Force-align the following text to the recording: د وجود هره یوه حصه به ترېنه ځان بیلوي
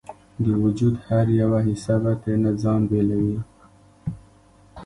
د 0.43 0.45
وجود 0.63 0.95
هره 1.05 1.33
یوه 1.41 1.59
حصه 1.67 1.95
به 2.03 2.11
ترېنه 2.21 2.51
ځان 2.61 2.79
بیلوي 2.89 3.37